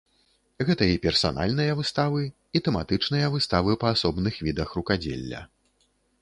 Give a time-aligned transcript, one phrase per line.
[0.67, 2.23] Гэта і персанальныя выставы,
[2.59, 5.45] і тэматычныя выставы па асобных відах рукадзелля.